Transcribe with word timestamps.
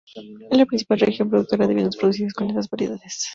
Es 0.49 0.57
la 0.57 0.65
principal 0.65 0.99
región 0.99 1.29
productora 1.29 1.67
de 1.67 1.75
vinos 1.75 1.95
producidos 1.95 2.33
con 2.33 2.47
estas 2.49 2.67
variedades. 2.71 3.29